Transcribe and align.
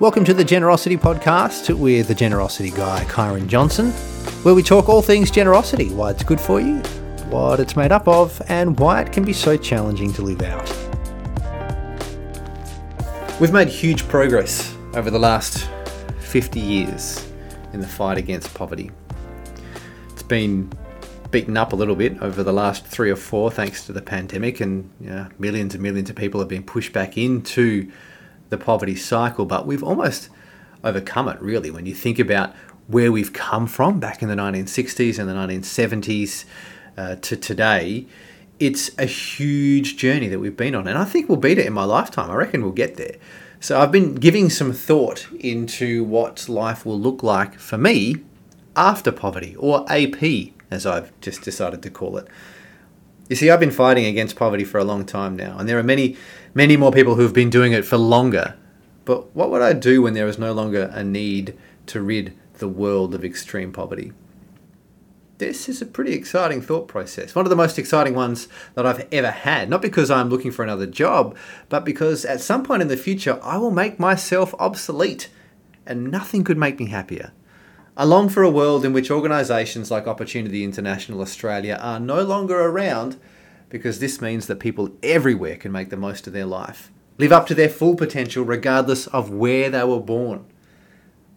Welcome 0.00 0.24
to 0.26 0.32
the 0.32 0.44
Generosity 0.44 0.96
Podcast 0.96 1.76
with 1.76 2.06
the 2.06 2.14
Generosity 2.14 2.70
Guy, 2.70 3.04
Kyron 3.06 3.48
Johnson, 3.48 3.90
where 4.44 4.54
we 4.54 4.62
talk 4.62 4.88
all 4.88 5.02
things 5.02 5.28
generosity, 5.28 5.88
why 5.88 6.12
it's 6.12 6.22
good 6.22 6.40
for 6.40 6.60
you, 6.60 6.76
what 7.30 7.58
it's 7.58 7.74
made 7.74 7.90
up 7.90 8.06
of, 8.06 8.40
and 8.46 8.78
why 8.78 9.00
it 9.00 9.12
can 9.12 9.24
be 9.24 9.32
so 9.32 9.56
challenging 9.56 10.12
to 10.12 10.22
live 10.22 10.40
out. 10.42 10.72
We've 13.40 13.52
made 13.52 13.66
huge 13.66 14.06
progress 14.06 14.72
over 14.94 15.10
the 15.10 15.18
last 15.18 15.68
50 16.20 16.60
years 16.60 17.26
in 17.72 17.80
the 17.80 17.88
fight 17.88 18.18
against 18.18 18.54
poverty. 18.54 18.92
It's 20.10 20.22
been 20.22 20.72
beaten 21.32 21.56
up 21.56 21.72
a 21.72 21.76
little 21.76 21.96
bit 21.96 22.22
over 22.22 22.44
the 22.44 22.52
last 22.52 22.86
three 22.86 23.10
or 23.10 23.16
four 23.16 23.50
thanks 23.50 23.84
to 23.86 23.92
the 23.92 24.02
pandemic, 24.02 24.60
and 24.60 24.92
you 25.00 25.10
know, 25.10 25.26
millions 25.40 25.74
and 25.74 25.82
millions 25.82 26.08
of 26.08 26.14
people 26.14 26.38
have 26.38 26.48
been 26.48 26.62
pushed 26.62 26.92
back 26.92 27.18
into 27.18 27.90
the 28.48 28.58
poverty 28.58 28.96
cycle, 28.96 29.44
but 29.44 29.66
we've 29.66 29.82
almost 29.82 30.28
overcome 30.84 31.28
it 31.28 31.40
really 31.40 31.70
when 31.70 31.86
you 31.86 31.94
think 31.94 32.18
about 32.18 32.54
where 32.86 33.12
we've 33.12 33.32
come 33.32 33.66
from 33.66 34.00
back 34.00 34.22
in 34.22 34.28
the 34.28 34.34
1960s 34.34 35.18
and 35.18 35.28
the 35.28 35.34
1970s 35.34 36.44
uh, 36.96 37.16
to 37.16 37.36
today. 37.36 38.06
It's 38.58 38.90
a 38.98 39.04
huge 39.04 39.96
journey 39.96 40.28
that 40.28 40.40
we've 40.40 40.56
been 40.56 40.74
on, 40.74 40.88
and 40.88 40.98
I 40.98 41.04
think 41.04 41.28
we'll 41.28 41.38
beat 41.38 41.58
it 41.58 41.66
in 41.66 41.72
my 41.72 41.84
lifetime. 41.84 42.30
I 42.30 42.34
reckon 42.34 42.62
we'll 42.62 42.72
get 42.72 42.96
there. 42.96 43.16
So 43.60 43.80
I've 43.80 43.92
been 43.92 44.14
giving 44.14 44.50
some 44.50 44.72
thought 44.72 45.28
into 45.38 46.02
what 46.04 46.48
life 46.48 46.86
will 46.86 46.98
look 46.98 47.22
like 47.22 47.58
for 47.58 47.76
me 47.78 48.16
after 48.74 49.12
poverty, 49.12 49.54
or 49.56 49.84
AP, 49.90 50.52
as 50.70 50.86
I've 50.86 51.12
just 51.20 51.42
decided 51.42 51.82
to 51.82 51.90
call 51.90 52.16
it. 52.16 52.28
You 53.28 53.36
see, 53.36 53.50
I've 53.50 53.60
been 53.60 53.70
fighting 53.70 54.06
against 54.06 54.36
poverty 54.36 54.64
for 54.64 54.78
a 54.78 54.84
long 54.84 55.04
time 55.04 55.36
now, 55.36 55.58
and 55.58 55.68
there 55.68 55.78
are 55.78 55.82
many, 55.82 56.16
many 56.54 56.78
more 56.78 56.90
people 56.90 57.16
who've 57.16 57.32
been 57.32 57.50
doing 57.50 57.72
it 57.72 57.84
for 57.84 57.98
longer. 57.98 58.56
But 59.04 59.34
what 59.36 59.50
would 59.50 59.60
I 59.60 59.74
do 59.74 60.02
when 60.02 60.14
there 60.14 60.28
is 60.28 60.38
no 60.38 60.52
longer 60.52 60.90
a 60.92 61.04
need 61.04 61.56
to 61.86 62.00
rid 62.00 62.36
the 62.54 62.68
world 62.68 63.14
of 63.14 63.24
extreme 63.24 63.70
poverty? 63.70 64.12
This 65.36 65.68
is 65.68 65.80
a 65.80 65.86
pretty 65.86 66.14
exciting 66.14 66.62
thought 66.62 66.88
process. 66.88 67.34
One 67.34 67.44
of 67.44 67.50
the 67.50 67.56
most 67.56 67.78
exciting 67.78 68.14
ones 68.14 68.48
that 68.74 68.86
I've 68.86 69.06
ever 69.12 69.30
had. 69.30 69.70
Not 69.70 69.82
because 69.82 70.10
I'm 70.10 70.30
looking 70.30 70.50
for 70.50 70.64
another 70.64 70.86
job, 70.86 71.36
but 71.68 71.84
because 71.84 72.24
at 72.24 72.40
some 72.40 72.64
point 72.64 72.82
in 72.82 72.88
the 72.88 72.96
future 72.96 73.38
I 73.42 73.58
will 73.58 73.70
make 73.70 74.00
myself 74.00 74.54
obsolete, 74.58 75.28
and 75.86 76.10
nothing 76.10 76.44
could 76.44 76.58
make 76.58 76.80
me 76.80 76.86
happier. 76.86 77.32
I 77.98 78.04
long 78.04 78.28
for 78.28 78.44
a 78.44 78.50
world 78.50 78.84
in 78.84 78.92
which 78.92 79.10
organisations 79.10 79.90
like 79.90 80.06
Opportunity 80.06 80.62
International 80.62 81.20
Australia 81.20 81.76
are 81.82 81.98
no 81.98 82.22
longer 82.22 82.56
around 82.60 83.18
because 83.70 83.98
this 83.98 84.20
means 84.20 84.46
that 84.46 84.60
people 84.60 84.92
everywhere 85.02 85.56
can 85.56 85.72
make 85.72 85.90
the 85.90 85.96
most 85.96 86.28
of 86.28 86.32
their 86.32 86.46
life, 86.46 86.92
live 87.18 87.32
up 87.32 87.48
to 87.48 87.56
their 87.56 87.68
full 87.68 87.96
potential 87.96 88.44
regardless 88.44 89.08
of 89.08 89.30
where 89.30 89.68
they 89.68 89.82
were 89.82 89.98
born. 89.98 90.44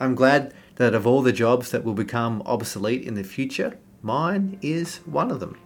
I'm 0.00 0.16
glad 0.16 0.52
that 0.74 0.96
of 0.96 1.06
all 1.06 1.22
the 1.22 1.32
jobs 1.32 1.70
that 1.70 1.84
will 1.84 1.94
become 1.94 2.42
obsolete 2.44 3.04
in 3.04 3.14
the 3.14 3.22
future, 3.22 3.78
mine 4.02 4.58
is 4.60 4.96
one 5.06 5.30
of 5.30 5.38
them. 5.38 5.56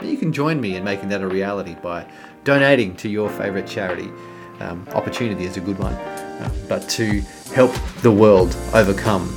You 0.00 0.16
can 0.16 0.32
join 0.32 0.60
me 0.60 0.76
in 0.76 0.84
making 0.84 1.08
that 1.08 1.22
a 1.22 1.26
reality 1.26 1.74
by 1.82 2.08
donating 2.44 2.94
to 2.98 3.08
your 3.08 3.30
favourite 3.30 3.66
charity. 3.66 4.12
Um, 4.60 4.86
opportunity 4.94 5.44
is 5.44 5.56
a 5.56 5.60
good 5.60 5.80
one, 5.80 5.94
uh, 5.94 6.54
but 6.68 6.88
to 6.90 7.20
help 7.52 7.74
the 8.02 8.12
world 8.12 8.56
overcome 8.74 9.28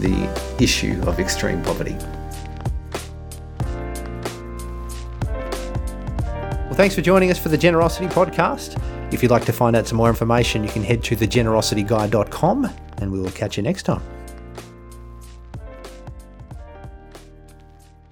the 0.00 0.62
issue 0.62 1.00
of 1.06 1.20
extreme 1.20 1.62
poverty. 1.62 1.96
Well, 6.64 6.74
thanks 6.74 6.94
for 6.94 7.02
joining 7.02 7.30
us 7.30 7.38
for 7.38 7.48
the 7.48 7.58
Generosity 7.58 8.06
Podcast. 8.06 8.80
If 9.12 9.22
you'd 9.22 9.30
like 9.30 9.44
to 9.46 9.52
find 9.52 9.74
out 9.74 9.86
some 9.86 9.96
more 9.96 10.08
information, 10.08 10.62
you 10.62 10.70
can 10.70 10.82
head 10.82 11.02
to 11.04 11.16
thegenerosityguy.com 11.16 12.70
and 12.98 13.12
we 13.12 13.20
will 13.20 13.30
catch 13.30 13.56
you 13.56 13.62
next 13.62 13.82
time. 13.82 14.02